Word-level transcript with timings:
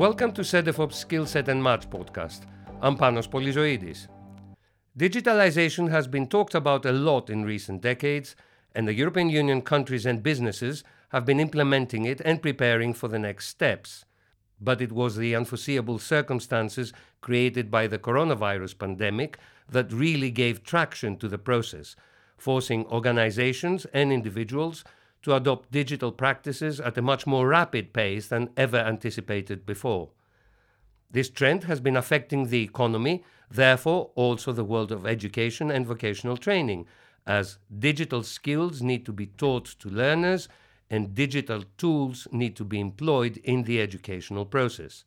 Welcome 0.00 0.32
to 0.32 0.40
CEDEFOP's 0.40 1.04
Skillset 1.04 1.48
and 1.48 1.62
Match 1.62 1.90
podcast. 1.90 2.46
I'm 2.80 2.96
Panos 2.96 3.28
Polyzoidis. 3.28 4.08
Digitalization 4.98 5.90
has 5.90 6.08
been 6.08 6.26
talked 6.26 6.54
about 6.54 6.86
a 6.86 6.92
lot 6.92 7.28
in 7.28 7.44
recent 7.44 7.82
decades, 7.82 8.34
and 8.74 8.88
the 8.88 8.94
European 8.94 9.28
Union 9.28 9.60
countries 9.60 10.06
and 10.06 10.22
businesses 10.22 10.84
have 11.10 11.26
been 11.26 11.38
implementing 11.38 12.06
it 12.06 12.22
and 12.22 12.40
preparing 12.40 12.94
for 12.94 13.08
the 13.08 13.18
next 13.18 13.48
steps. 13.48 14.06
But 14.58 14.80
it 14.80 14.90
was 14.90 15.16
the 15.16 15.34
unforeseeable 15.34 15.98
circumstances 15.98 16.94
created 17.20 17.70
by 17.70 17.86
the 17.86 17.98
coronavirus 17.98 18.78
pandemic 18.78 19.36
that 19.68 19.92
really 19.92 20.30
gave 20.30 20.64
traction 20.64 21.18
to 21.18 21.28
the 21.28 21.36
process, 21.36 21.94
forcing 22.38 22.86
organizations 22.86 23.84
and 23.92 24.14
individuals 24.14 24.82
to 25.22 25.34
adopt 25.34 25.70
digital 25.70 26.12
practices 26.12 26.80
at 26.80 26.98
a 26.98 27.02
much 27.02 27.26
more 27.26 27.48
rapid 27.48 27.92
pace 27.92 28.28
than 28.28 28.50
ever 28.56 28.78
anticipated 28.78 29.66
before. 29.66 30.10
This 31.10 31.28
trend 31.28 31.64
has 31.64 31.80
been 31.80 31.96
affecting 31.96 32.46
the 32.46 32.62
economy, 32.62 33.24
therefore, 33.50 34.10
also 34.14 34.52
the 34.52 34.64
world 34.64 34.92
of 34.92 35.06
education 35.06 35.70
and 35.70 35.86
vocational 35.86 36.36
training, 36.36 36.86
as 37.26 37.58
digital 37.78 38.22
skills 38.22 38.80
need 38.80 39.04
to 39.06 39.12
be 39.12 39.26
taught 39.26 39.66
to 39.80 39.88
learners 39.88 40.48
and 40.88 41.14
digital 41.14 41.64
tools 41.78 42.26
need 42.32 42.56
to 42.56 42.64
be 42.64 42.80
employed 42.80 43.36
in 43.38 43.64
the 43.64 43.80
educational 43.80 44.44
process. 44.44 45.04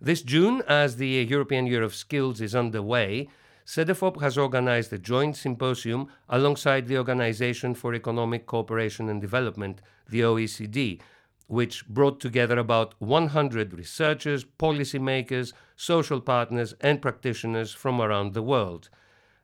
This 0.00 0.22
June, 0.22 0.62
as 0.66 0.96
the 0.96 1.08
European 1.08 1.66
Year 1.66 1.82
of 1.82 1.94
Skills 1.94 2.40
is 2.40 2.54
underway, 2.54 3.28
CEDEFOP 3.64 4.20
has 4.20 4.36
organized 4.36 4.92
a 4.92 4.98
joint 4.98 5.36
symposium 5.36 6.08
alongside 6.28 6.88
the 6.88 6.98
Organization 6.98 7.74
for 7.74 7.94
Economic 7.94 8.46
Cooperation 8.46 9.08
and 9.08 9.20
Development, 9.20 9.80
the 10.08 10.20
OECD, 10.20 11.00
which 11.46 11.86
brought 11.86 12.18
together 12.18 12.58
about 12.58 12.94
100 12.98 13.72
researchers, 13.74 14.44
policymakers, 14.44 15.52
social 15.76 16.20
partners, 16.20 16.74
and 16.80 17.00
practitioners 17.00 17.72
from 17.72 18.00
around 18.00 18.34
the 18.34 18.42
world. 18.42 18.88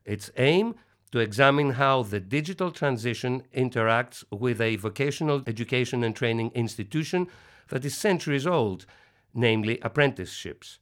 Its 0.05 0.29
aim 0.37 0.75
to 1.11 1.19
examine 1.19 1.71
how 1.71 2.03
the 2.03 2.19
digital 2.19 2.71
transition 2.71 3.43
interacts 3.55 4.23
with 4.31 4.59
a 4.59 4.75
vocational 4.75 5.43
education 5.47 6.03
and 6.03 6.15
training 6.15 6.51
institution 6.53 7.27
that 7.69 7.85
is 7.85 7.95
centuries 7.95 8.45
old, 8.45 8.85
namely 9.33 9.79
apprenticeships. 9.81 10.79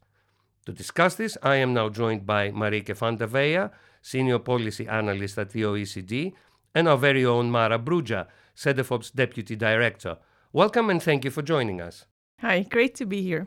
To 0.67 0.73
discuss 0.73 1.15
this, 1.15 1.37
I 1.41 1.55
am 1.55 1.73
now 1.73 1.87
joined 1.87 2.25
by 2.25 2.51
Marieke 2.51 2.93
Vandeweyer, 2.93 3.71
Senior 4.01 4.39
Policy 4.39 4.85
Analyst 4.85 5.37
at 5.37 5.51
the 5.51 5.61
OECD, 5.61 6.33
and 6.75 6.89
our 6.89 6.97
very 6.97 7.23
own 7.23 7.49
Mara 7.49 7.79
Brugia, 7.79 8.27
CEDEFOP's 8.53 9.11
Deputy 9.11 9.55
Director. 9.55 10.17
Welcome 10.51 10.89
and 10.89 11.01
thank 11.01 11.23
you 11.23 11.31
for 11.31 11.41
joining 11.41 11.79
us. 11.79 12.03
Hi, 12.41 12.63
great 12.63 12.95
to 12.95 13.05
be 13.05 13.21
here. 13.21 13.45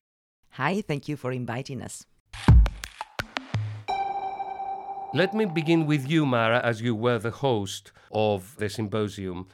Hi, 0.52 0.80
thank 0.80 1.08
you 1.08 1.16
for 1.18 1.30
inviting 1.30 1.82
us. 1.82 2.06
Let 5.12 5.34
me 5.34 5.44
begin 5.44 5.84
with 5.84 6.10
you, 6.10 6.24
Mara, 6.24 6.62
as 6.64 6.80
you 6.80 6.94
were 6.94 7.18
the 7.18 7.32
host 7.32 7.92
of 8.10 8.56
the 8.56 8.70
symposium. 8.70 9.46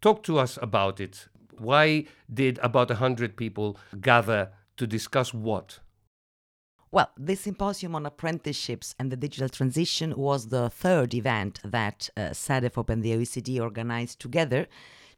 Talk 0.00 0.24
to 0.24 0.40
us 0.40 0.58
about 0.60 0.98
it. 0.98 1.28
Why 1.58 2.06
did 2.28 2.58
about 2.58 2.88
100 2.88 3.36
people 3.36 3.78
gather 4.00 4.50
to 4.78 4.86
discuss 4.88 5.32
what? 5.32 5.78
Well, 6.94 7.10
the 7.18 7.34
Symposium 7.34 7.96
on 7.96 8.06
Apprenticeships 8.06 8.94
and 9.00 9.10
the 9.10 9.16
Digital 9.16 9.48
Transition 9.48 10.14
was 10.16 10.46
the 10.46 10.70
third 10.70 11.12
event 11.12 11.58
that 11.64 12.08
uh, 12.16 12.30
CEDEFOP 12.30 12.88
and 12.88 13.02
the 13.02 13.10
OECD 13.16 13.60
organized 13.60 14.20
together 14.20 14.68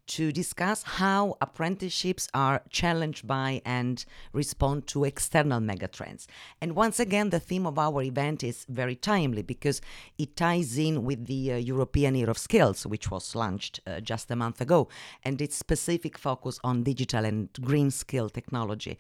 to 0.06 0.32
discuss 0.32 0.82
how 0.82 1.36
apprenticeships 1.40 2.28
are 2.32 2.62
challenged 2.70 3.27
by 3.27 3.61
and 3.64 4.05
respond 4.33 4.86
to 4.89 5.05
external 5.05 5.61
megatrends. 5.61 6.27
And 6.61 6.77
once 6.77 7.00
again, 7.00 7.30
the 7.30 7.40
theme 7.40 7.67
of 7.67 7.78
our 7.78 8.02
event 8.02 8.45
is 8.45 8.64
very 8.68 8.96
timely 8.96 9.42
because 9.42 9.80
it 10.18 10.36
ties 10.36 10.78
in 10.78 11.05
with 11.05 11.27
the 11.27 11.52
uh, 11.52 11.56
European 11.56 12.14
Year 12.14 12.30
of 12.30 12.39
Skills, 12.39 12.86
which 12.86 13.11
was 13.11 13.34
launched 13.34 13.80
uh, 13.86 14.00
just 14.00 14.30
a 14.30 14.36
month 14.36 14.61
ago, 14.61 14.89
and 15.24 15.40
its 15.40 15.56
specific 15.56 16.18
focus 16.18 16.58
on 16.62 16.83
digital 16.83 17.24
and 17.24 17.48
green 17.62 17.90
skill 17.90 18.28
technology. 18.28 18.98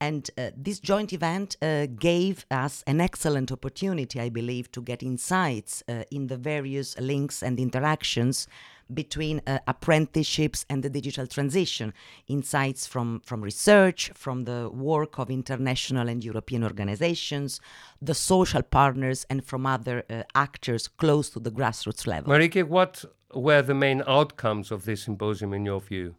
And 0.00 0.30
uh, 0.38 0.50
this 0.56 0.80
joint 0.80 1.12
event 1.12 1.58
uh, 1.60 1.86
gave 1.86 2.46
us 2.50 2.82
an 2.86 3.02
excellent 3.02 3.52
opportunity, 3.52 4.18
I 4.18 4.30
believe, 4.30 4.72
to 4.72 4.80
get 4.80 5.02
insights 5.02 5.82
uh, 5.88 6.04
in 6.10 6.28
the 6.28 6.38
various 6.38 6.98
links 6.98 7.42
and 7.42 7.60
interactions 7.60 8.48
between 8.92 9.40
uh, 9.46 9.58
apprenticeships 9.66 10.64
and 10.68 10.82
the 10.82 10.90
digital 10.90 11.26
transition. 11.26 11.92
Insights 12.26 12.86
from, 12.86 13.20
from 13.24 13.42
research, 13.42 14.10
from 14.14 14.44
the 14.44 14.70
work 14.70 15.18
of 15.18 15.30
international 15.30 16.08
and 16.08 16.24
European 16.24 16.64
organizations, 16.64 17.60
the 18.00 18.14
social 18.14 18.62
partners, 18.62 19.26
and 19.30 19.44
from 19.44 19.66
other 19.66 20.04
uh, 20.08 20.22
actors 20.34 20.88
close 20.88 21.30
to 21.30 21.40
the 21.40 21.50
grassroots 21.50 22.06
level. 22.06 22.32
Marieke, 22.32 22.64
what 22.64 23.04
were 23.34 23.62
the 23.62 23.74
main 23.74 24.02
outcomes 24.06 24.70
of 24.70 24.84
this 24.84 25.02
symposium 25.02 25.52
in 25.52 25.64
your 25.64 25.80
view? 25.80 26.16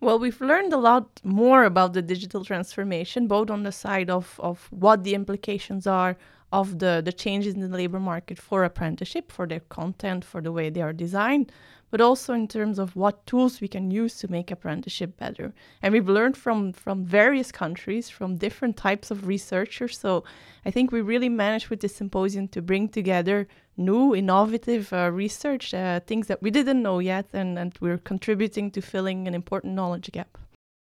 Well, 0.00 0.18
we've 0.20 0.40
learned 0.40 0.72
a 0.72 0.76
lot 0.76 1.20
more 1.24 1.64
about 1.64 1.92
the 1.92 2.02
digital 2.02 2.44
transformation, 2.44 3.26
both 3.26 3.50
on 3.50 3.64
the 3.64 3.72
side 3.72 4.10
of, 4.10 4.38
of 4.38 4.68
what 4.70 5.02
the 5.02 5.14
implications 5.14 5.88
are 5.88 6.16
of 6.52 6.78
the, 6.78 7.02
the 7.04 7.12
changes 7.12 7.54
in 7.54 7.60
the 7.60 7.76
labor 7.76 8.00
market 8.00 8.38
for 8.38 8.64
apprenticeship, 8.64 9.30
for 9.30 9.46
their 9.46 9.60
content, 9.60 10.24
for 10.24 10.40
the 10.40 10.52
way 10.52 10.70
they 10.70 10.80
are 10.80 10.92
designed, 10.92 11.52
but 11.90 12.00
also 12.00 12.34
in 12.34 12.48
terms 12.48 12.78
of 12.78 12.96
what 12.96 13.26
tools 13.26 13.60
we 13.60 13.68
can 13.68 13.90
use 13.90 14.16
to 14.18 14.30
make 14.30 14.50
apprenticeship 14.50 15.16
better. 15.16 15.52
And 15.82 15.92
we've 15.92 16.08
learned 16.08 16.36
from 16.36 16.72
from 16.72 17.04
various 17.04 17.50
countries, 17.52 18.08
from 18.08 18.36
different 18.36 18.76
types 18.76 19.10
of 19.10 19.26
researchers. 19.26 19.98
So 19.98 20.24
I 20.64 20.70
think 20.70 20.92
we 20.92 21.00
really 21.00 21.28
managed 21.28 21.68
with 21.68 21.80
this 21.80 21.96
symposium 21.96 22.48
to 22.48 22.62
bring 22.62 22.88
together 22.88 23.48
new, 23.76 24.14
innovative 24.14 24.92
uh, 24.92 25.10
research, 25.12 25.72
uh, 25.72 26.00
things 26.00 26.26
that 26.26 26.42
we 26.42 26.50
didn't 26.50 26.82
know 26.82 26.98
yet, 26.98 27.26
and, 27.32 27.58
and 27.58 27.72
we're 27.80 27.98
contributing 27.98 28.70
to 28.72 28.80
filling 28.80 29.28
an 29.28 29.34
important 29.34 29.74
knowledge 29.74 30.10
gap. 30.12 30.36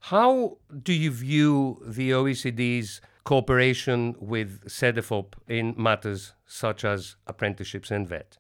How 0.03 0.59
do 0.83 0.93
you 0.93 1.11
view 1.11 1.83
the 1.85 2.11
OECD's 2.11 3.01
cooperation 3.25 4.15
with 4.21 4.65
CEDEFOP 4.69 5.35
in 5.49 5.75
matters 5.77 6.35
such 6.47 6.85
as 6.85 7.17
apprenticeships 7.27 7.91
and 7.91 8.07
VET? 8.07 8.37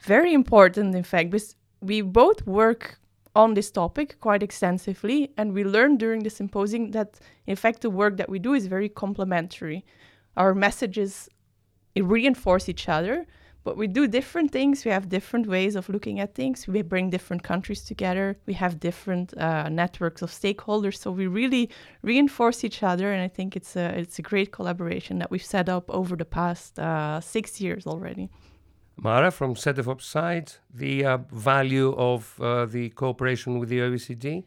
Very 0.00 0.32
important, 0.32 0.94
in 0.94 1.04
fact, 1.04 1.30
because 1.30 1.56
we 1.84 2.00
both 2.00 2.46
work 2.46 2.98
on 3.34 3.54
this 3.54 3.70
topic 3.70 4.16
quite 4.20 4.42
extensively, 4.42 5.30
and 5.36 5.52
we 5.52 5.64
learned 5.64 5.98
during 5.98 6.22
the 6.22 6.30
symposium 6.30 6.92
that, 6.92 7.20
in 7.46 7.56
fact, 7.56 7.80
the 7.80 7.90
work 7.90 8.16
that 8.16 8.28
we 8.28 8.38
do 8.38 8.54
is 8.54 8.66
very 8.66 8.88
complementary. 8.88 9.84
Our 10.36 10.54
messages 10.54 11.28
reinforce 11.96 12.68
each 12.68 12.88
other, 12.88 13.26
but 13.64 13.76
we 13.76 13.86
do 13.86 14.06
different 14.06 14.50
things. 14.50 14.84
We 14.84 14.90
have 14.90 15.08
different 15.08 15.46
ways 15.46 15.74
of 15.74 15.88
looking 15.88 16.20
at 16.20 16.34
things. 16.34 16.68
We 16.68 16.82
bring 16.82 17.10
different 17.10 17.42
countries 17.42 17.82
together. 17.82 18.36
We 18.46 18.54
have 18.54 18.78
different 18.78 19.36
uh, 19.38 19.68
networks 19.68 20.22
of 20.22 20.30
stakeholders. 20.30 20.98
So 20.98 21.10
we 21.10 21.26
really 21.26 21.70
reinforce 22.02 22.62
each 22.62 22.82
other, 22.82 23.12
and 23.12 23.22
I 23.22 23.28
think 23.28 23.56
it's 23.56 23.74
a 23.76 23.98
it's 23.98 24.18
a 24.18 24.22
great 24.22 24.50
collaboration 24.52 25.18
that 25.18 25.30
we've 25.30 25.44
set 25.44 25.68
up 25.68 25.90
over 25.90 26.14
the 26.16 26.26
past 26.26 26.78
uh, 26.78 27.20
six 27.20 27.60
years 27.60 27.86
already. 27.86 28.28
Mara, 28.96 29.30
from 29.30 29.54
CEDEFOP's 29.54 30.04
side, 30.04 30.52
the 30.72 31.04
uh, 31.04 31.18
value 31.30 31.94
of 31.96 32.40
uh, 32.40 32.64
the 32.64 32.90
cooperation 32.90 33.58
with 33.58 33.68
the 33.68 33.80
OECD? 33.80 34.44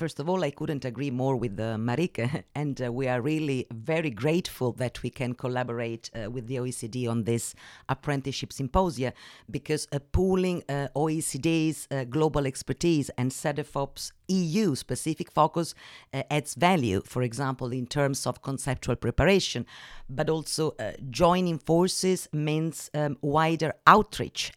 First 0.00 0.18
of 0.18 0.30
all, 0.30 0.42
I 0.42 0.50
couldn't 0.50 0.86
agree 0.86 1.10
more 1.10 1.36
with 1.36 1.60
uh, 1.60 1.76
Marieke, 1.76 2.44
and 2.54 2.80
uh, 2.80 2.90
we 2.90 3.06
are 3.06 3.20
really 3.20 3.66
very 3.70 4.08
grateful 4.08 4.72
that 4.78 5.02
we 5.02 5.10
can 5.10 5.34
collaborate 5.34 6.08
uh, 6.14 6.30
with 6.30 6.46
the 6.46 6.56
OECD 6.56 7.06
on 7.06 7.24
this 7.24 7.54
apprenticeship 7.86 8.50
symposia 8.50 9.12
because 9.50 9.86
uh, 9.92 9.98
pooling 10.10 10.62
uh, 10.70 10.88
OECD's 10.96 11.86
uh, 11.90 12.04
global 12.04 12.46
expertise 12.46 13.10
and 13.18 13.30
CEDEFOP's 13.30 14.14
EU 14.28 14.74
specific 14.74 15.30
focus 15.30 15.74
adds 16.14 16.54
value, 16.54 17.02
for 17.04 17.20
example, 17.20 17.70
in 17.70 17.86
terms 17.86 18.26
of 18.26 18.40
conceptual 18.40 18.96
preparation, 18.96 19.66
but 20.08 20.30
also 20.30 20.74
joining 21.10 21.58
forces 21.58 22.26
means 22.32 22.90
um, 22.94 23.18
wider 23.20 23.74
outreach 23.86 24.52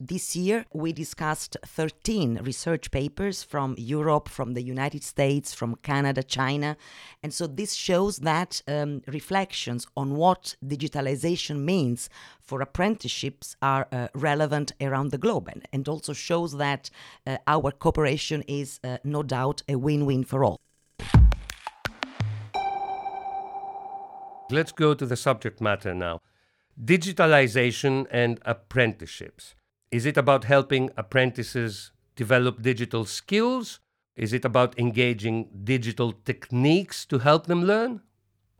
this 0.00 0.34
year, 0.34 0.66
we 0.72 0.92
discussed 0.92 1.56
13 1.64 2.40
research 2.42 2.90
papers 2.90 3.42
from 3.42 3.74
Europe, 3.78 4.28
from 4.28 4.54
the 4.54 4.62
United 4.62 5.04
States, 5.04 5.54
from 5.54 5.76
Canada, 5.76 6.22
China. 6.22 6.76
And 7.22 7.32
so 7.32 7.46
this 7.46 7.74
shows 7.74 8.18
that 8.18 8.62
um, 8.66 9.02
reflections 9.06 9.86
on 9.96 10.16
what 10.16 10.56
digitalization 10.64 11.60
means 11.60 12.08
for 12.40 12.60
apprenticeships 12.60 13.56
are 13.62 13.86
uh, 13.92 14.08
relevant 14.14 14.72
around 14.80 15.10
the 15.10 15.18
globe 15.18 15.48
and, 15.48 15.66
and 15.72 15.88
also 15.88 16.12
shows 16.12 16.56
that 16.56 16.90
uh, 17.26 17.38
our 17.46 17.70
cooperation 17.70 18.42
is 18.48 18.80
uh, 18.82 18.98
no 19.04 19.22
doubt 19.22 19.62
a 19.68 19.76
win 19.76 20.06
win 20.06 20.24
for 20.24 20.44
all. 20.44 20.60
Let's 24.50 24.72
go 24.72 24.94
to 24.94 25.06
the 25.06 25.16
subject 25.16 25.60
matter 25.60 25.94
now 25.94 26.20
digitalization 26.82 28.06
and 28.10 28.40
apprenticeships. 28.44 29.54
Is 29.94 30.06
it 30.06 30.16
about 30.16 30.42
helping 30.42 30.90
apprentices 30.96 31.92
develop 32.16 32.62
digital 32.62 33.04
skills? 33.04 33.78
Is 34.16 34.32
it 34.32 34.44
about 34.44 34.76
engaging 34.76 35.48
digital 35.62 36.10
techniques 36.10 37.06
to 37.06 37.20
help 37.20 37.46
them 37.46 37.62
learn? 37.62 38.00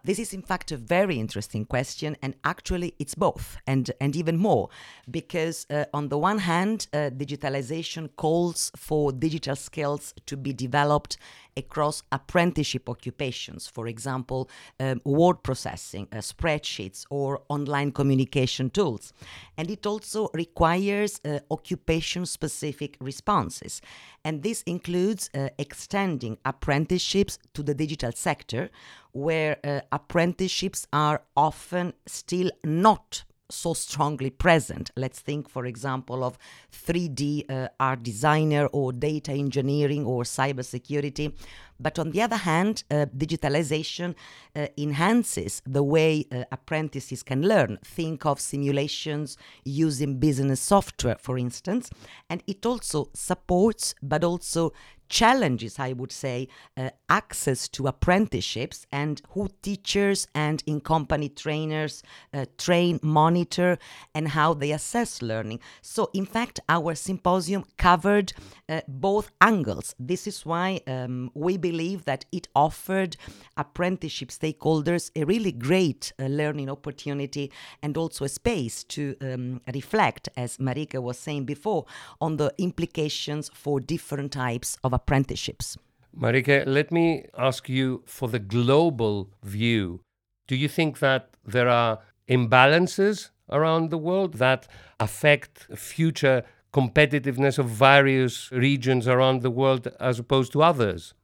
This 0.04 0.18
is, 0.18 0.34
in 0.34 0.42
fact, 0.42 0.70
a 0.70 0.76
very 0.76 1.18
interesting 1.18 1.64
question, 1.64 2.14
and 2.20 2.34
actually, 2.44 2.94
it's 2.98 3.14
both, 3.14 3.56
and 3.66 3.90
and 4.00 4.14
even 4.14 4.36
more, 4.36 4.68
because 5.10 5.66
uh, 5.70 5.86
on 5.94 6.10
the 6.10 6.18
one 6.18 6.40
hand, 6.40 6.88
uh, 6.92 7.08
digitalization 7.10 8.10
calls 8.16 8.70
for 8.76 9.12
digital 9.12 9.56
skills 9.56 10.12
to 10.26 10.36
be 10.36 10.52
developed 10.52 11.16
across 11.56 12.02
apprenticeship 12.12 12.88
occupations, 12.88 13.66
for 13.66 13.86
example, 13.86 14.50
um, 14.78 15.00
word 15.04 15.42
processing, 15.42 16.06
uh, 16.12 16.16
spreadsheets, 16.16 17.06
or 17.10 17.40
online 17.48 17.92
communication 17.92 18.68
tools. 18.70 19.12
And 19.56 19.70
it 19.70 19.86
also 19.86 20.28
requires 20.34 21.20
uh, 21.24 21.38
occupation 21.50 22.26
specific 22.26 22.96
responses. 23.00 23.80
And 24.24 24.42
this 24.42 24.62
includes 24.62 25.30
uh, 25.34 25.48
extending 25.58 26.38
apprenticeships 26.44 27.38
to 27.54 27.62
the 27.62 27.74
digital 27.74 28.12
sector, 28.12 28.70
where 29.14 29.56
uh, 29.64 29.80
apprenticeships 29.92 30.86
are 30.92 31.22
often 31.36 31.94
still 32.06 32.50
not 32.64 33.24
so 33.50 33.74
strongly 33.74 34.30
present. 34.30 34.90
Let's 34.96 35.20
think, 35.20 35.48
for 35.48 35.64
example, 35.66 36.24
of 36.24 36.38
3D 36.72 37.50
uh, 37.50 37.68
art 37.78 38.02
designer 38.02 38.66
or 38.66 38.92
data 38.92 39.32
engineering 39.32 40.04
or 40.04 40.24
cybersecurity. 40.24 41.32
But 41.78 41.98
on 41.98 42.10
the 42.10 42.22
other 42.22 42.36
hand, 42.36 42.84
uh, 42.90 43.06
digitalization 43.16 44.14
uh, 44.56 44.66
enhances 44.78 45.62
the 45.66 45.82
way 45.82 46.26
uh, 46.30 46.44
apprentices 46.52 47.22
can 47.22 47.42
learn. 47.42 47.78
Think 47.84 48.24
of 48.26 48.40
simulations 48.40 49.36
using 49.64 50.18
business 50.18 50.60
software, 50.60 51.16
for 51.18 51.38
instance, 51.38 51.90
and 52.30 52.42
it 52.46 52.64
also 52.64 53.10
supports 53.14 53.94
but 54.02 54.24
also 54.24 54.72
challenges, 55.08 55.78
I 55.78 55.92
would 55.92 56.12
say, 56.12 56.48
uh, 56.76 56.90
access 57.08 57.68
to 57.68 57.86
apprenticeships 57.86 58.86
and 58.90 59.20
who 59.30 59.48
teachers 59.62 60.26
and 60.34 60.62
in 60.66 60.80
company 60.80 61.28
trainers 61.28 62.02
uh, 62.32 62.46
train, 62.58 63.00
monitor, 63.02 63.78
and 64.14 64.28
how 64.28 64.54
they 64.54 64.72
assess 64.72 65.22
learning. 65.22 65.60
So, 65.82 66.10
in 66.14 66.26
fact, 66.26 66.60
our 66.68 66.94
symposium 66.94 67.64
covered 67.76 68.32
uh, 68.68 68.80
both 68.88 69.30
angles. 69.40 69.94
This 69.98 70.26
is 70.26 70.44
why 70.46 70.80
um, 70.86 71.30
we 71.34 71.56
believe 71.70 72.04
that 72.04 72.26
it 72.30 72.46
offered 72.54 73.16
apprenticeship 73.56 74.28
stakeholders 74.28 75.10
a 75.16 75.24
really 75.24 75.52
great 75.52 76.12
uh, 76.18 76.26
learning 76.40 76.68
opportunity 76.68 77.50
and 77.82 77.96
also 77.96 78.24
a 78.26 78.28
space 78.28 78.84
to 78.84 79.16
um, 79.22 79.60
reflect, 79.72 80.28
as 80.36 80.58
Marieke 80.58 81.00
was 81.08 81.18
saying 81.18 81.44
before, 81.46 81.86
on 82.20 82.36
the 82.36 82.52
implications 82.58 83.50
for 83.54 83.80
different 83.80 84.30
types 84.32 84.76
of 84.84 84.92
apprenticeships. 84.92 85.78
Marieke, 86.14 86.64
let 86.66 86.92
me 86.92 87.24
ask 87.38 87.68
you 87.68 88.02
for 88.04 88.28
the 88.28 88.38
global 88.38 89.30
view. 89.42 90.00
Do 90.46 90.54
you 90.56 90.68
think 90.68 90.98
that 90.98 91.30
there 91.54 91.68
are 91.68 91.98
imbalances 92.28 93.30
around 93.50 93.90
the 93.90 94.02
world 94.08 94.34
that 94.34 94.68
affect 95.00 95.66
future 95.74 96.42
competitiveness 96.74 97.58
of 97.58 97.66
various 97.66 98.34
regions 98.52 99.08
around 99.08 99.40
the 99.40 99.50
world 99.50 99.88
as 99.98 100.18
opposed 100.18 100.52
to 100.52 100.62
others? 100.62 101.14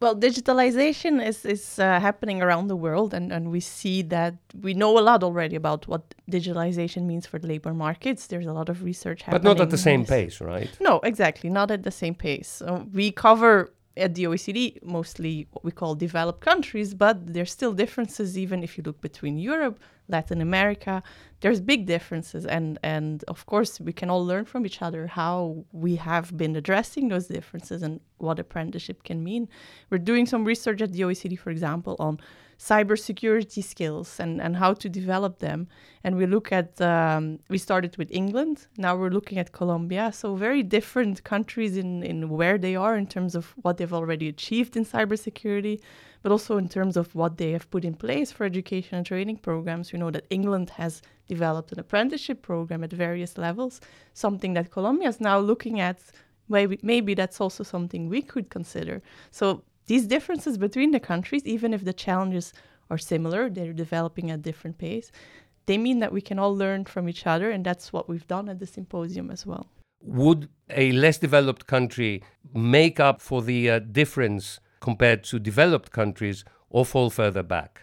Well, 0.00 0.14
digitalization 0.14 1.24
is, 1.24 1.44
is 1.44 1.78
uh, 1.78 1.98
happening 1.98 2.40
around 2.40 2.68
the 2.68 2.76
world, 2.76 3.12
and, 3.12 3.32
and 3.32 3.50
we 3.50 3.58
see 3.58 4.02
that 4.02 4.34
we 4.60 4.72
know 4.72 4.96
a 4.98 5.00
lot 5.00 5.24
already 5.24 5.56
about 5.56 5.88
what 5.88 6.14
digitalization 6.30 7.02
means 7.02 7.26
for 7.26 7.38
the 7.40 7.48
labor 7.48 7.74
markets. 7.74 8.28
There's 8.28 8.46
a 8.46 8.52
lot 8.52 8.68
of 8.68 8.84
research 8.84 9.22
happening. 9.22 9.42
But 9.42 9.48
not 9.48 9.60
at 9.60 9.70
the 9.70 9.78
same 9.78 10.04
pace, 10.04 10.40
right? 10.40 10.70
No, 10.80 11.00
exactly. 11.02 11.50
Not 11.50 11.72
at 11.72 11.82
the 11.82 11.90
same 11.90 12.14
pace. 12.14 12.62
we 12.92 13.10
cover 13.10 13.72
at 13.96 14.14
the 14.14 14.24
OECD 14.24 14.82
mostly 14.82 15.46
what 15.50 15.64
we 15.64 15.72
call 15.72 15.94
developed 15.94 16.40
countries, 16.40 16.94
but 16.94 17.34
there's 17.34 17.50
still 17.50 17.72
differences 17.72 18.38
even 18.38 18.62
if 18.62 18.78
you 18.78 18.84
look 18.84 19.00
between 19.00 19.38
Europe, 19.38 19.80
Latin 20.08 20.40
America. 20.40 21.02
There's 21.40 21.60
big 21.60 21.86
differences, 21.86 22.46
and 22.46 22.78
and 22.82 23.24
of 23.28 23.46
course 23.46 23.80
we 23.80 23.92
can 23.92 24.10
all 24.10 24.24
learn 24.24 24.44
from 24.44 24.66
each 24.66 24.82
other 24.82 25.06
how 25.06 25.64
we 25.72 25.96
have 25.96 26.36
been 26.36 26.56
addressing 26.56 27.08
those 27.08 27.26
differences 27.28 27.82
and 27.82 28.00
what 28.18 28.38
apprenticeship 28.38 29.04
can 29.04 29.22
mean. 29.22 29.48
We're 29.90 29.98
doing 29.98 30.26
some 30.26 30.44
research 30.44 30.82
at 30.82 30.92
the 30.92 31.02
OECD, 31.02 31.38
for 31.38 31.50
example, 31.50 31.96
on 31.98 32.18
cybersecurity 32.58 33.62
skills 33.62 34.18
and, 34.18 34.40
and 34.40 34.56
how 34.56 34.74
to 34.74 34.88
develop 34.88 35.38
them. 35.38 35.68
And 36.02 36.16
we 36.16 36.26
look 36.26 36.50
at, 36.52 36.80
um, 36.80 37.38
we 37.48 37.58
started 37.58 37.96
with 37.96 38.10
England, 38.10 38.66
now 38.76 38.96
we're 38.96 39.10
looking 39.10 39.38
at 39.38 39.52
Colombia. 39.52 40.10
So, 40.12 40.34
very 40.34 40.62
different 40.62 41.22
countries 41.22 41.76
in, 41.76 42.02
in 42.02 42.28
where 42.28 42.58
they 42.58 42.74
are 42.74 42.96
in 42.96 43.06
terms 43.06 43.34
of 43.34 43.54
what 43.62 43.76
they've 43.76 43.92
already 43.92 44.28
achieved 44.28 44.76
in 44.76 44.84
cybersecurity, 44.84 45.80
but 46.22 46.32
also 46.32 46.56
in 46.56 46.68
terms 46.68 46.96
of 46.96 47.14
what 47.14 47.38
they 47.38 47.52
have 47.52 47.70
put 47.70 47.84
in 47.84 47.94
place 47.94 48.32
for 48.32 48.44
education 48.44 48.96
and 48.98 49.06
training 49.06 49.36
programs. 49.36 49.92
We 49.92 50.00
know 50.00 50.10
that 50.10 50.26
England 50.30 50.70
has 50.70 51.02
developed 51.28 51.70
an 51.72 51.78
apprenticeship 51.78 52.42
program 52.42 52.82
at 52.82 52.92
various 52.92 53.38
levels, 53.38 53.80
something 54.14 54.54
that 54.54 54.72
Colombia 54.72 55.08
is 55.08 55.20
now 55.20 55.38
looking 55.38 55.78
at. 55.78 56.00
Maybe, 56.48 56.78
maybe 56.82 57.14
that's 57.14 57.40
also 57.40 57.62
something 57.62 58.08
we 58.08 58.22
could 58.22 58.48
consider. 58.48 59.02
So 59.30 59.62
these 59.88 60.06
differences 60.06 60.56
between 60.56 60.92
the 60.92 61.00
countries, 61.00 61.44
even 61.44 61.74
if 61.74 61.84
the 61.84 61.92
challenges 61.92 62.52
are 62.90 62.98
similar, 62.98 63.50
they're 63.50 63.72
developing 63.72 64.30
at 64.30 64.42
different 64.42 64.78
pace, 64.78 65.10
they 65.66 65.76
mean 65.76 65.98
that 65.98 66.12
we 66.12 66.20
can 66.20 66.38
all 66.38 66.54
learn 66.56 66.84
from 66.84 67.08
each 67.08 67.26
other, 67.26 67.50
and 67.50 67.64
that's 67.64 67.92
what 67.92 68.08
we've 68.08 68.26
done 68.26 68.48
at 68.48 68.58
the 68.58 68.66
symposium 68.66 69.30
as 69.30 69.44
well. 69.44 69.66
Would 70.02 70.48
a 70.70 70.92
less 70.92 71.18
developed 71.18 71.66
country 71.66 72.22
make 72.54 73.00
up 73.00 73.20
for 73.20 73.42
the 73.42 73.70
uh, 73.70 73.78
difference 73.80 74.60
compared 74.80 75.24
to 75.24 75.38
developed 75.38 75.90
countries 75.90 76.44
or 76.70 76.84
fall 76.86 77.10
further 77.10 77.42
back? 77.42 77.82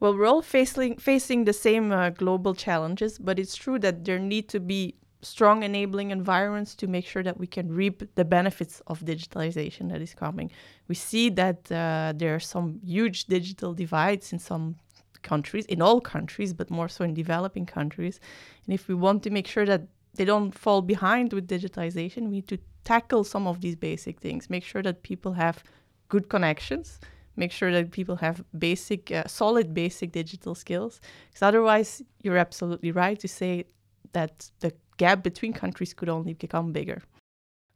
Well, 0.00 0.16
we're 0.16 0.26
all 0.26 0.42
facing 0.42 0.96
facing 0.98 1.44
the 1.44 1.52
same 1.52 1.92
uh, 1.92 2.10
global 2.10 2.54
challenges, 2.54 3.18
but 3.18 3.38
it's 3.38 3.56
true 3.56 3.78
that 3.80 4.04
there 4.04 4.18
need 4.18 4.48
to 4.48 4.60
be 4.60 4.96
strong 5.24 5.62
enabling 5.62 6.10
environments 6.10 6.74
to 6.76 6.86
make 6.86 7.06
sure 7.06 7.22
that 7.22 7.38
we 7.38 7.46
can 7.46 7.72
reap 7.72 8.02
the 8.14 8.24
benefits 8.24 8.82
of 8.86 9.00
digitalization 9.00 9.90
that 9.90 10.00
is 10.00 10.14
coming. 10.14 10.50
We 10.88 10.94
see 10.94 11.30
that 11.30 11.72
uh, 11.72 12.12
there 12.14 12.34
are 12.34 12.40
some 12.40 12.80
huge 12.84 13.24
digital 13.24 13.72
divides 13.74 14.32
in 14.32 14.38
some 14.38 14.76
countries, 15.22 15.64
in 15.66 15.80
all 15.80 16.00
countries, 16.00 16.52
but 16.52 16.70
more 16.70 16.88
so 16.88 17.04
in 17.04 17.14
developing 17.14 17.66
countries. 17.66 18.20
And 18.66 18.74
if 18.74 18.86
we 18.88 18.94
want 18.94 19.22
to 19.24 19.30
make 19.30 19.46
sure 19.46 19.66
that 19.66 19.82
they 20.14 20.24
don't 20.24 20.52
fall 20.52 20.82
behind 20.82 21.32
with 21.32 21.48
digitalization, 21.48 22.24
we 22.24 22.36
need 22.36 22.48
to 22.48 22.58
tackle 22.84 23.24
some 23.24 23.46
of 23.46 23.60
these 23.62 23.74
basic 23.74 24.20
things, 24.20 24.50
make 24.50 24.64
sure 24.64 24.82
that 24.82 25.02
people 25.02 25.32
have 25.32 25.64
good 26.08 26.28
connections 26.28 27.00
make 27.36 27.52
sure 27.52 27.72
that 27.72 27.90
people 27.90 28.16
have 28.16 28.44
basic 28.58 29.10
uh, 29.10 29.24
solid 29.26 29.74
basic 29.74 30.12
digital 30.12 30.54
skills 30.54 31.00
because 31.28 31.42
otherwise 31.42 32.02
you're 32.22 32.36
absolutely 32.36 32.92
right 32.92 33.18
to 33.18 33.28
say 33.28 33.64
that 34.12 34.50
the 34.60 34.72
gap 34.96 35.22
between 35.22 35.52
countries 35.52 35.94
could 35.94 36.08
only 36.08 36.34
become 36.34 36.72
bigger. 36.72 37.02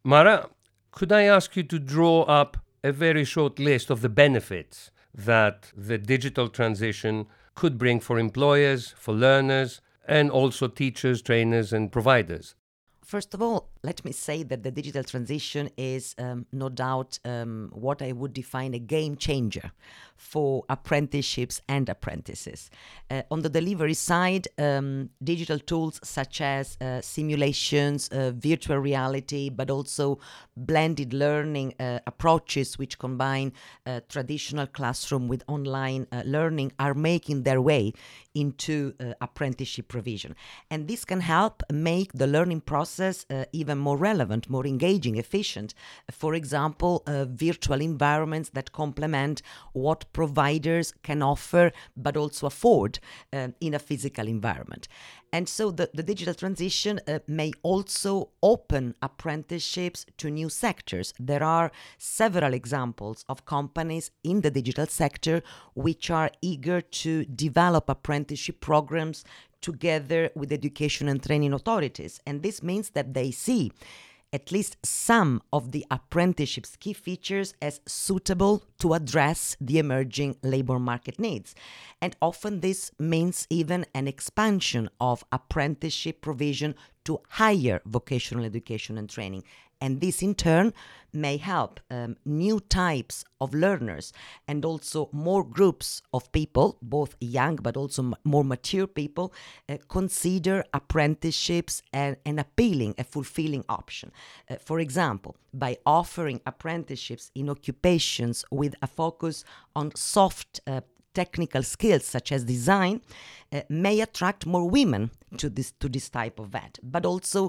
Mara, 0.04 0.48
could 0.90 1.12
I 1.12 1.22
ask 1.22 1.56
you 1.56 1.62
to 1.64 1.78
draw 1.78 2.22
up 2.22 2.56
a 2.82 2.92
very 2.92 3.24
short 3.24 3.58
list 3.58 3.90
of 3.90 4.00
the 4.00 4.08
benefits 4.08 4.90
that 5.14 5.72
the 5.76 5.98
digital 5.98 6.48
transition 6.48 7.26
could 7.54 7.76
bring 7.76 8.00
for 8.00 8.18
employers, 8.18 8.94
for 8.96 9.14
learners, 9.14 9.80
and 10.06 10.30
also 10.30 10.68
teachers, 10.68 11.20
trainers, 11.22 11.72
and 11.72 11.92
providers? 11.92 12.54
First 13.04 13.34
of 13.34 13.42
all, 13.42 13.70
let 13.82 14.04
me 14.04 14.12
say 14.12 14.42
that 14.44 14.62
the 14.62 14.70
digital 14.70 15.04
transition 15.04 15.70
is 15.76 16.14
um, 16.18 16.46
no 16.52 16.68
doubt 16.68 17.18
um, 17.24 17.70
what 17.72 18.02
I 18.02 18.12
would 18.12 18.32
define 18.32 18.74
a 18.74 18.78
game 18.78 19.16
changer 19.16 19.72
for 20.16 20.64
apprenticeships 20.68 21.62
and 21.68 21.88
apprentices. 21.88 22.70
Uh, 23.10 23.22
on 23.30 23.42
the 23.42 23.48
delivery 23.48 23.94
side, 23.94 24.48
um, 24.58 25.10
digital 25.22 25.58
tools 25.58 26.00
such 26.02 26.40
as 26.40 26.76
uh, 26.80 27.00
simulations, 27.00 28.08
uh, 28.08 28.32
virtual 28.34 28.78
reality, 28.78 29.48
but 29.48 29.70
also 29.70 30.18
blended 30.56 31.14
learning 31.14 31.72
uh, 31.78 32.00
approaches 32.06 32.78
which 32.78 32.98
combine 32.98 33.52
uh, 33.86 34.00
traditional 34.08 34.66
classroom 34.66 35.28
with 35.28 35.44
online 35.46 36.06
uh, 36.10 36.22
learning 36.26 36.72
are 36.78 36.94
making 36.94 37.44
their 37.44 37.60
way 37.60 37.92
into 38.34 38.92
apprenticeship 39.20 39.88
provision. 39.88 40.34
And 40.70 40.86
this 40.86 41.04
can 41.04 41.20
help 41.20 41.62
make 41.72 42.12
the 42.12 42.26
learning 42.26 42.60
process 42.60 43.26
even 43.52 43.67
more 43.74 43.96
relevant, 43.96 44.48
more 44.48 44.66
engaging, 44.66 45.16
efficient. 45.16 45.74
For 46.10 46.34
example, 46.34 47.02
virtual 47.06 47.80
environments 47.80 48.50
that 48.50 48.72
complement 48.72 49.42
what 49.72 50.12
providers 50.12 50.94
can 51.02 51.22
offer 51.22 51.72
but 51.96 52.16
also 52.16 52.46
afford 52.46 52.98
uh, 53.32 53.48
in 53.60 53.74
a 53.74 53.78
physical 53.78 54.26
environment. 54.26 54.88
And 55.32 55.48
so 55.48 55.70
the, 55.70 55.90
the 55.92 56.02
digital 56.02 56.34
transition 56.34 57.00
uh, 57.06 57.18
may 57.26 57.52
also 57.62 58.30
open 58.42 58.94
apprenticeships 59.02 60.06
to 60.16 60.30
new 60.30 60.48
sectors. 60.48 61.12
There 61.18 61.42
are 61.42 61.70
several 61.98 62.54
examples 62.54 63.24
of 63.28 63.44
companies 63.44 64.10
in 64.24 64.40
the 64.40 64.50
digital 64.50 64.86
sector 64.86 65.42
which 65.74 66.10
are 66.10 66.30
eager 66.40 66.80
to 66.80 67.24
develop 67.26 67.88
apprenticeship 67.88 68.60
programs 68.60 69.24
together 69.60 70.30
with 70.34 70.52
education 70.52 71.08
and 71.08 71.22
training 71.22 71.52
authorities. 71.52 72.20
And 72.26 72.42
this 72.42 72.62
means 72.62 72.90
that 72.90 73.14
they 73.14 73.30
see 73.30 73.72
at 74.32 74.52
least 74.52 74.76
some 74.84 75.42
of 75.52 75.72
the 75.72 75.86
apprenticeship's 75.90 76.76
key 76.76 76.92
features 76.92 77.54
as 77.62 77.80
suitable 77.86 78.62
to 78.78 78.94
address 78.94 79.56
the 79.60 79.78
emerging 79.78 80.36
labor 80.42 80.78
market 80.78 81.18
needs. 81.18 81.54
And 82.00 82.14
often 82.20 82.60
this 82.60 82.90
means 82.98 83.46
even 83.48 83.86
an 83.94 84.06
expansion 84.06 84.90
of 85.00 85.24
apprenticeship 85.32 86.20
provision 86.20 86.74
to 87.04 87.20
higher 87.30 87.80
vocational 87.86 88.44
education 88.44 88.98
and 88.98 89.08
training. 89.08 89.44
And 89.80 90.00
this 90.00 90.22
in 90.22 90.34
turn 90.34 90.72
may 91.12 91.36
help 91.36 91.80
um, 91.90 92.16
new 92.24 92.60
types 92.60 93.24
of 93.40 93.54
learners 93.54 94.12
and 94.46 94.64
also 94.64 95.08
more 95.12 95.44
groups 95.44 96.02
of 96.12 96.30
people, 96.32 96.76
both 96.82 97.16
young 97.20 97.56
but 97.56 97.76
also 97.76 98.12
more 98.24 98.44
mature 98.44 98.86
people, 98.86 99.32
uh, 99.68 99.78
consider 99.88 100.64
apprenticeships 100.74 101.82
an, 101.92 102.16
an 102.26 102.38
appealing, 102.38 102.94
a 102.98 103.04
fulfilling 103.04 103.64
option. 103.68 104.12
Uh, 104.50 104.56
for 104.56 104.80
example, 104.80 105.36
by 105.54 105.76
offering 105.86 106.40
apprenticeships 106.46 107.30
in 107.34 107.48
occupations 107.48 108.44
with 108.50 108.74
a 108.82 108.86
focus 108.86 109.44
on 109.74 109.94
soft 109.94 110.60
uh, 110.66 110.80
technical 111.22 111.64
skills 111.64 112.04
such 112.04 112.28
as 112.30 112.44
design 112.44 113.00
uh, 113.52 113.62
may 113.68 114.00
attract 114.06 114.46
more 114.54 114.66
women 114.78 115.10
to 115.36 115.46
this 115.56 115.70
to 115.82 115.88
this 115.88 116.08
type 116.08 116.36
of 116.42 116.46
VET. 116.54 116.78
But 116.82 117.04
also 117.12 117.40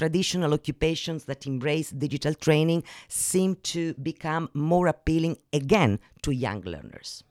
traditional 0.00 0.54
occupations 0.58 1.24
that 1.24 1.46
embrace 1.46 1.88
digital 1.90 2.34
training 2.46 2.80
seem 3.08 3.50
to 3.74 3.82
become 3.94 4.44
more 4.54 4.86
appealing 4.86 5.36
again 5.52 5.98
to 6.22 6.30
young 6.46 6.60
learners. 6.74 7.24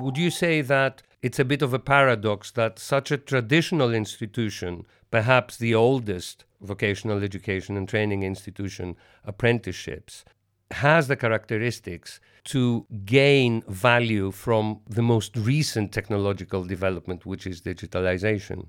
Would 0.00 0.16
you 0.24 0.30
say 0.30 0.62
that 0.62 1.02
it's 1.22 1.38
a 1.38 1.44
bit 1.52 1.62
of 1.62 1.74
a 1.74 1.82
paradox 1.94 2.50
that 2.52 2.78
such 2.78 3.10
a 3.10 3.18
traditional 3.32 3.92
institution 4.02 4.86
perhaps 5.10 5.56
the 5.56 5.74
oldest 5.74 6.44
vocational 6.60 7.22
education 7.22 7.76
and 7.76 7.88
training 7.88 8.22
institution 8.22 8.96
apprenticeships 9.24 10.24
has 10.70 11.08
the 11.08 11.16
characteristics 11.16 12.20
to 12.44 12.86
gain 13.04 13.62
value 13.68 14.30
from 14.30 14.80
the 14.88 15.02
most 15.02 15.36
recent 15.36 15.92
technological 15.92 16.64
development, 16.64 17.26
which 17.26 17.46
is 17.46 17.60
digitalization? 17.60 18.68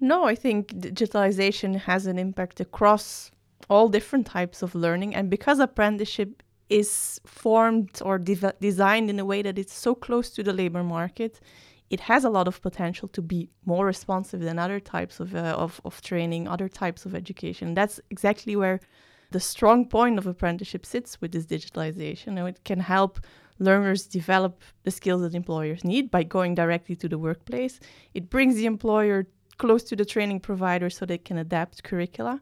No, 0.00 0.24
I 0.24 0.34
think 0.34 0.68
digitalization 0.68 1.76
has 1.80 2.06
an 2.06 2.18
impact 2.18 2.60
across 2.60 3.30
all 3.70 3.88
different 3.88 4.26
types 4.26 4.62
of 4.62 4.74
learning. 4.74 5.14
And 5.14 5.30
because 5.30 5.58
apprenticeship 5.58 6.42
is 6.68 7.20
formed 7.24 8.00
or 8.04 8.18
de- 8.18 8.54
designed 8.60 9.08
in 9.08 9.18
a 9.18 9.24
way 9.24 9.42
that 9.42 9.58
it's 9.58 9.72
so 9.72 9.94
close 9.94 10.30
to 10.30 10.42
the 10.42 10.52
labor 10.52 10.82
market, 10.82 11.40
it 11.88 12.00
has 12.00 12.24
a 12.24 12.30
lot 12.30 12.48
of 12.48 12.60
potential 12.60 13.08
to 13.08 13.22
be 13.22 13.48
more 13.64 13.86
responsive 13.86 14.40
than 14.40 14.58
other 14.58 14.80
types 14.80 15.20
of, 15.20 15.34
uh, 15.34 15.54
of, 15.56 15.80
of 15.84 16.02
training, 16.02 16.48
other 16.48 16.68
types 16.68 17.06
of 17.06 17.14
education. 17.14 17.74
That's 17.74 18.00
exactly 18.10 18.56
where 18.56 18.80
the 19.30 19.40
strong 19.40 19.86
point 19.86 20.18
of 20.18 20.26
apprenticeship 20.26 20.86
sits 20.86 21.20
with 21.20 21.32
this 21.32 21.46
digitalization 21.46 22.38
and 22.38 22.48
it 22.48 22.60
can 22.64 22.80
help 22.80 23.20
learners 23.58 24.06
develop 24.06 24.62
the 24.84 24.90
skills 24.90 25.22
that 25.22 25.34
employers 25.34 25.84
need 25.84 26.10
by 26.10 26.22
going 26.22 26.54
directly 26.54 26.94
to 26.96 27.08
the 27.08 27.18
workplace. 27.18 27.80
It 28.14 28.30
brings 28.30 28.54
the 28.56 28.66
employer 28.66 29.26
close 29.58 29.82
to 29.84 29.96
the 29.96 30.04
training 30.04 30.40
provider 30.40 30.90
so 30.90 31.06
they 31.06 31.18
can 31.18 31.38
adapt 31.38 31.82
curricula. 31.82 32.40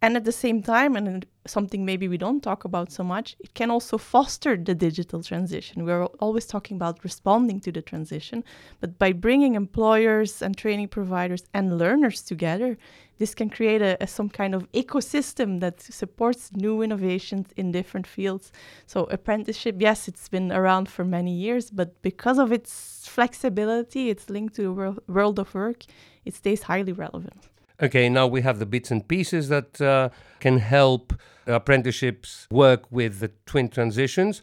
And 0.00 0.16
at 0.16 0.24
the 0.24 0.32
same 0.32 0.62
time, 0.62 0.96
and 0.96 1.26
something 1.46 1.84
maybe 1.84 2.08
we 2.08 2.16
don't 2.16 2.42
talk 2.42 2.64
about 2.64 2.90
so 2.90 3.04
much, 3.04 3.36
it 3.40 3.54
can 3.54 3.70
also 3.70 3.98
foster 3.98 4.56
the 4.56 4.74
digital 4.74 5.22
transition. 5.22 5.84
We're 5.84 6.04
always 6.20 6.46
talking 6.46 6.76
about 6.76 7.04
responding 7.04 7.60
to 7.60 7.72
the 7.72 7.82
transition, 7.82 8.44
but 8.80 8.98
by 8.98 9.12
bringing 9.12 9.54
employers 9.54 10.40
and 10.42 10.56
training 10.56 10.88
providers 10.88 11.44
and 11.52 11.78
learners 11.78 12.22
together, 12.22 12.78
this 13.18 13.34
can 13.34 13.48
create 13.50 13.82
a, 13.82 13.96
a, 14.02 14.06
some 14.06 14.28
kind 14.28 14.54
of 14.54 14.70
ecosystem 14.72 15.60
that 15.60 15.80
supports 15.80 16.50
new 16.52 16.82
innovations 16.82 17.48
in 17.56 17.70
different 17.72 18.06
fields. 18.06 18.50
So 18.86 19.04
apprenticeship, 19.04 19.76
yes, 19.78 20.08
it's 20.08 20.28
been 20.28 20.50
around 20.50 20.88
for 20.88 21.04
many 21.04 21.32
years, 21.32 21.70
but 21.70 22.00
because 22.02 22.38
of 22.38 22.52
its 22.52 23.06
flexibility, 23.06 24.10
it's 24.10 24.30
linked 24.30 24.56
to 24.56 24.62
the 24.62 24.72
world, 24.72 25.00
world 25.06 25.38
of 25.38 25.54
work, 25.54 25.84
it 26.24 26.34
stays 26.34 26.62
highly 26.62 26.92
relevant. 26.92 27.48
Okay, 27.82 28.08
now 28.08 28.26
we 28.26 28.40
have 28.42 28.58
the 28.58 28.66
bits 28.66 28.90
and 28.90 29.06
pieces 29.06 29.48
that 29.48 29.80
uh, 29.80 30.08
can 30.40 30.58
help 30.58 31.12
apprenticeships 31.46 32.46
work 32.50 32.90
with 32.90 33.20
the 33.20 33.30
twin 33.46 33.68
transitions, 33.68 34.42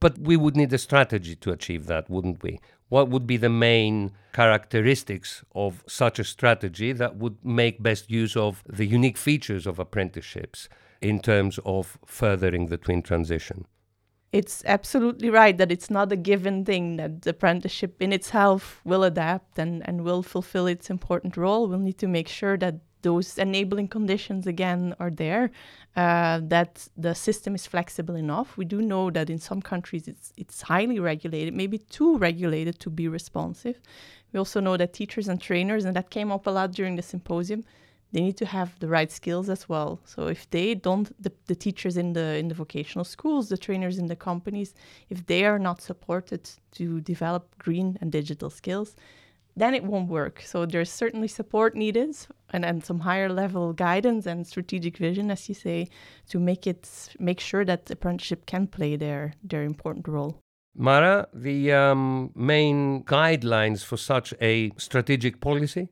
but 0.00 0.18
we 0.18 0.36
would 0.36 0.56
need 0.56 0.72
a 0.72 0.78
strategy 0.78 1.36
to 1.36 1.52
achieve 1.52 1.86
that, 1.86 2.10
wouldn't 2.10 2.42
we? 2.42 2.60
What 2.88 3.08
would 3.08 3.26
be 3.26 3.36
the 3.36 3.48
main 3.48 4.12
characteristics 4.32 5.44
of 5.54 5.82
such 5.86 6.18
a 6.18 6.24
strategy 6.24 6.92
that 6.92 7.16
would 7.16 7.42
make 7.44 7.82
best 7.82 8.10
use 8.10 8.36
of 8.36 8.62
the 8.68 8.84
unique 8.84 9.16
features 9.16 9.66
of 9.66 9.78
apprenticeships 9.78 10.68
in 11.00 11.20
terms 11.20 11.58
of 11.64 11.98
furthering 12.04 12.66
the 12.66 12.76
twin 12.76 13.02
transition? 13.02 13.66
it's 14.32 14.64
absolutely 14.64 15.28
right 15.28 15.58
that 15.58 15.70
it's 15.70 15.90
not 15.90 16.10
a 16.10 16.16
given 16.16 16.64
thing 16.64 16.96
that 16.96 17.22
the 17.22 17.30
apprenticeship 17.30 18.00
in 18.00 18.12
itself 18.12 18.80
will 18.82 19.04
adapt 19.04 19.58
and, 19.58 19.86
and 19.86 20.02
will 20.02 20.22
fulfill 20.22 20.66
its 20.66 20.88
important 20.88 21.36
role. 21.36 21.68
We'll 21.68 21.78
need 21.78 21.98
to 21.98 22.08
make 22.08 22.28
sure 22.28 22.56
that 22.56 22.76
those 23.02 23.38
enabling 23.38 23.88
conditions 23.88 24.46
again 24.46 24.94
are 24.98 25.10
there, 25.10 25.50
uh, 25.96 26.40
that 26.44 26.88
the 26.96 27.14
system 27.14 27.54
is 27.54 27.66
flexible 27.66 28.16
enough. 28.16 28.56
We 28.56 28.64
do 28.64 28.80
know 28.80 29.10
that 29.10 29.28
in 29.30 29.38
some 29.38 29.60
countries 29.60 30.08
it's 30.08 30.32
it's 30.36 30.62
highly 30.62 30.98
regulated, 30.98 31.54
maybe 31.54 31.78
too 31.78 32.18
regulated 32.18 32.78
to 32.80 32.90
be 32.90 33.08
responsive. 33.08 33.80
We 34.32 34.38
also 34.38 34.60
know 34.60 34.76
that 34.76 34.92
teachers 34.92 35.28
and 35.28 35.40
trainers, 35.40 35.84
and 35.84 35.94
that 35.96 36.10
came 36.10 36.32
up 36.32 36.46
a 36.46 36.50
lot 36.50 36.72
during 36.72 36.96
the 36.96 37.02
symposium, 37.02 37.64
they 38.12 38.20
need 38.20 38.36
to 38.38 38.46
have 38.46 38.78
the 38.78 38.88
right 38.88 39.10
skills 39.10 39.48
as 39.48 39.68
well. 39.68 40.00
So 40.04 40.26
if 40.26 40.48
they 40.50 40.74
don't, 40.74 41.10
the, 41.22 41.32
the 41.46 41.54
teachers 41.54 41.96
in 41.96 42.12
the 42.12 42.36
in 42.36 42.48
the 42.48 42.54
vocational 42.54 43.04
schools, 43.04 43.48
the 43.48 43.58
trainers 43.58 43.98
in 43.98 44.06
the 44.06 44.16
companies, 44.16 44.74
if 45.08 45.26
they 45.26 45.44
are 45.44 45.58
not 45.58 45.80
supported 45.80 46.48
to 46.72 47.00
develop 47.00 47.42
green 47.58 47.98
and 48.00 48.12
digital 48.12 48.50
skills, 48.50 48.94
then 49.56 49.74
it 49.74 49.84
won't 49.84 50.08
work. 50.08 50.42
So 50.44 50.66
there's 50.66 50.90
certainly 50.90 51.28
support 51.28 51.74
needed 51.74 52.16
and, 52.50 52.64
and 52.64 52.84
some 52.84 53.00
higher 53.00 53.28
level 53.28 53.72
guidance 53.72 54.26
and 54.26 54.46
strategic 54.46 54.96
vision, 54.96 55.30
as 55.30 55.48
you 55.48 55.54
say, 55.54 55.88
to 56.28 56.38
make 56.38 56.66
it 56.66 57.14
make 57.18 57.40
sure 57.40 57.64
that 57.64 57.86
the 57.86 57.94
apprenticeship 57.94 58.46
can 58.46 58.66
play 58.66 58.96
their 58.96 59.34
their 59.42 59.62
important 59.62 60.08
role. 60.08 60.38
Mara, 60.74 61.28
the 61.34 61.72
um, 61.72 62.30
main 62.34 63.04
guidelines 63.04 63.84
for 63.84 63.98
such 63.98 64.32
a 64.40 64.70
strategic 64.78 65.40
policy? 65.40 65.88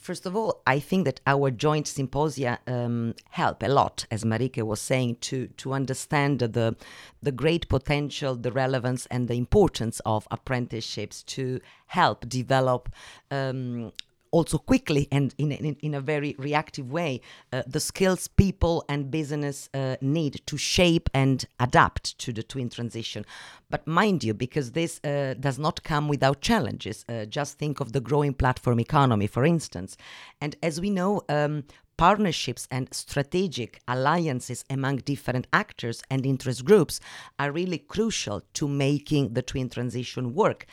First 0.00 0.26
of 0.26 0.36
all, 0.36 0.62
I 0.66 0.78
think 0.78 1.04
that 1.04 1.20
our 1.26 1.50
joint 1.50 1.86
symposia 1.86 2.58
um, 2.66 3.14
help 3.30 3.62
a 3.62 3.68
lot, 3.68 4.06
as 4.10 4.24
Marieke 4.24 4.62
was 4.62 4.80
saying, 4.80 5.16
to 5.22 5.48
to 5.58 5.72
understand 5.72 6.38
the 6.40 6.76
the 7.22 7.32
great 7.32 7.68
potential, 7.68 8.34
the 8.34 8.52
relevance, 8.52 9.06
and 9.06 9.28
the 9.28 9.34
importance 9.34 10.00
of 10.06 10.26
apprenticeships 10.30 11.22
to 11.24 11.60
help 11.86 12.28
develop 12.28 12.88
um, 13.30 13.92
also 14.30 14.58
quickly 14.58 15.08
and 15.10 15.34
in, 15.38 15.52
in, 15.52 15.76
in 15.80 15.94
a 15.94 16.00
very 16.00 16.34
reactive 16.38 16.90
way 16.90 17.20
uh, 17.52 17.62
the 17.66 17.80
skills 17.80 18.28
people 18.28 18.84
and 18.88 19.10
business 19.10 19.68
uh, 19.74 19.96
need 20.00 20.40
to 20.46 20.56
shape 20.56 21.08
and 21.14 21.44
adapt 21.60 22.18
to 22.18 22.32
the 22.32 22.42
twin 22.42 22.68
transition. 22.68 23.24
But 23.70 23.86
mind 23.86 24.24
you, 24.24 24.34
because 24.34 24.72
this 24.72 25.00
uh, 25.04 25.34
does 25.38 25.58
not 25.58 25.82
come 25.82 26.08
without 26.08 26.40
challenges, 26.40 27.04
uh, 27.08 27.26
just 27.26 27.58
think 27.58 27.80
of 27.80 27.92
the 27.92 28.00
growing 28.00 28.34
platform 28.34 28.80
economy, 28.80 29.26
for 29.26 29.44
instance. 29.44 29.96
And 30.40 30.56
as 30.62 30.80
we 30.80 30.90
know, 30.90 31.22
um, 31.28 31.64
partnerships 31.98 32.66
and 32.70 32.88
strategic 32.94 33.80
alliances 33.88 34.64
among 34.70 34.98
different 34.98 35.46
actors 35.52 36.02
and 36.08 36.24
interest 36.24 36.64
groups 36.64 37.00
are 37.38 37.52
really 37.52 37.78
crucial 37.78 38.40
to 38.54 38.68
making 38.68 39.34
the 39.34 39.42
twin 39.42 39.68
transition 39.68 40.32
work. 40.32 40.64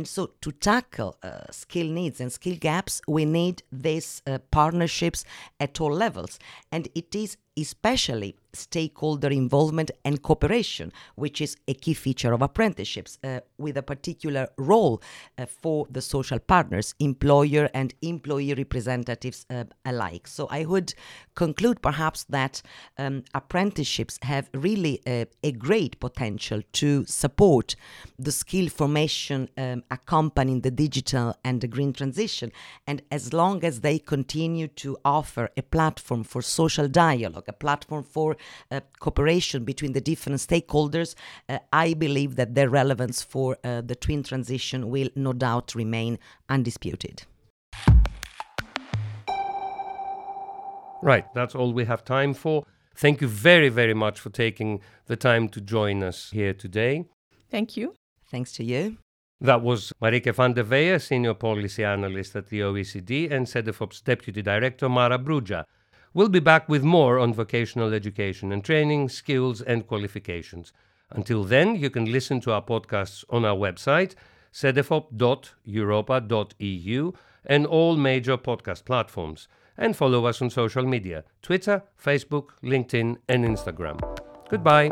And 0.00 0.08
so, 0.08 0.30
to 0.40 0.50
tackle 0.50 1.18
uh, 1.22 1.42
skill 1.50 1.86
needs 1.86 2.22
and 2.22 2.32
skill 2.32 2.56
gaps, 2.58 3.02
we 3.06 3.26
need 3.26 3.62
these 3.70 4.22
uh, 4.26 4.38
partnerships 4.50 5.26
at 5.60 5.78
all 5.78 5.92
levels. 5.92 6.38
And 6.72 6.88
it 6.94 7.14
is 7.14 7.36
especially 7.56 8.36
stakeholder 8.52 9.28
involvement 9.28 9.90
and 10.04 10.22
cooperation, 10.22 10.92
which 11.14 11.40
is 11.40 11.56
a 11.68 11.74
key 11.74 11.94
feature 11.94 12.32
of 12.32 12.42
apprenticeships, 12.42 13.18
uh, 13.22 13.40
with 13.58 13.76
a 13.76 13.82
particular 13.82 14.48
role 14.56 15.00
uh, 15.38 15.46
for 15.46 15.86
the 15.90 16.00
social 16.00 16.38
partners, 16.38 16.94
employer 16.98 17.68
and 17.74 17.94
employee 18.02 18.54
representatives 18.54 19.46
uh, 19.50 19.64
alike. 19.84 20.26
So 20.26 20.48
I 20.50 20.64
would 20.64 20.94
conclude 21.34 21.80
perhaps 21.82 22.24
that 22.24 22.62
um, 22.98 23.24
apprenticeships 23.34 24.18
have 24.22 24.48
really 24.52 25.00
a, 25.06 25.26
a, 25.44 25.52
great 25.52 26.00
potential 26.00 26.62
to 26.72 27.04
support 27.06 27.76
the 28.18 28.32
skill 28.32 28.68
formation 28.68 29.48
um, 29.56 29.82
accompanying 29.90 30.60
the 30.60 30.70
digital 30.70 31.34
and 31.44 31.60
the 31.60 31.68
green 31.68 31.92
transition. 31.92 32.52
And 32.86 33.02
as 33.10 33.32
long 33.32 33.64
as 33.64 33.80
they 33.80 33.98
continue 33.98 34.68
to 34.68 34.96
offer 35.04 35.50
a 35.56 35.62
platform 35.62 36.24
for 36.24 36.42
social 36.42 36.88
dialogue, 36.88 37.44
a 37.48 37.52
platform 37.52 38.04
for 38.04 38.36
uh, 38.70 38.80
cooperation 38.98 39.64
between 39.64 39.92
the 39.92 40.00
different 40.00 40.38
stakeholders, 40.38 41.14
uh, 41.48 41.58
I 41.72 41.94
believe 41.94 42.36
that 42.36 42.54
their 42.54 42.68
relevance 42.68 43.22
for 43.22 43.58
uh, 43.64 43.80
the 43.80 43.96
twin 43.96 44.22
transition 44.22 44.90
will 44.90 45.08
no 45.16 45.32
doubt 45.32 45.74
remain 45.74 46.18
undisputed. 46.48 47.24
Right, 51.02 51.24
that's 51.34 51.54
all 51.54 51.72
we 51.72 51.86
have 51.86 52.04
time 52.04 52.34
for. 52.34 52.64
Thank 52.94 53.22
you 53.22 53.28
very, 53.28 53.70
very 53.70 53.94
much 53.94 54.20
for 54.20 54.28
taking 54.28 54.80
the 55.06 55.16
time 55.16 55.48
to 55.50 55.60
join 55.60 56.02
us 56.02 56.30
here 56.30 56.52
today. 56.52 57.06
Thank 57.50 57.76
you. 57.76 57.94
Thanks 58.30 58.52
to 58.52 58.64
you. 58.64 58.98
That 59.42 59.62
was 59.62 59.90
Marieke 60.02 60.34
Vandeweyer, 60.34 61.00
Senior 61.00 61.32
Policy 61.32 61.82
Analyst 61.82 62.36
at 62.36 62.48
the 62.48 62.60
OECD, 62.60 63.32
and 63.32 63.46
CEDEFOP's 63.46 64.02
Deputy 64.02 64.42
Director, 64.42 64.86
Mara 64.88 65.18
Brugia. 65.18 65.64
We'll 66.12 66.28
be 66.28 66.40
back 66.40 66.68
with 66.68 66.82
more 66.82 67.18
on 67.18 67.32
vocational 67.32 67.94
education 67.94 68.52
and 68.52 68.62
training, 68.62 69.08
skills, 69.08 69.62
and 69.62 69.86
qualifications. 69.86 70.74
Until 71.08 71.44
then, 71.44 71.76
you 71.76 71.88
can 71.88 72.12
listen 72.12 72.42
to 72.42 72.52
our 72.52 72.60
podcasts 72.62 73.24
on 73.30 73.46
our 73.46 73.56
website, 73.56 74.14
cedefop.europa.eu, 74.52 77.12
and 77.46 77.66
all 77.66 77.96
major 77.96 78.36
podcast 78.36 78.84
platforms. 78.84 79.48
And 79.78 79.96
follow 79.96 80.26
us 80.26 80.42
on 80.42 80.50
social 80.50 80.84
media 80.84 81.24
Twitter, 81.40 81.82
Facebook, 82.02 82.48
LinkedIn, 82.62 83.16
and 83.28 83.46
Instagram. 83.46 83.98
Goodbye. 84.50 84.90